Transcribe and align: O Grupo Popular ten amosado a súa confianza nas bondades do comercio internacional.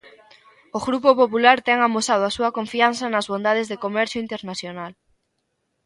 O 0.77 0.79
Grupo 0.87 1.09
Popular 1.21 1.57
ten 1.67 1.77
amosado 1.81 2.23
a 2.27 2.35
súa 2.37 2.53
confianza 2.57 3.05
nas 3.13 3.29
bondades 3.31 3.69
do 3.71 3.81
comercio 3.85 4.19
internacional. 4.25 4.91